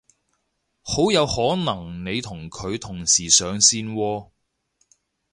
[0.81, 4.29] 好有可能你同佢同時上線喎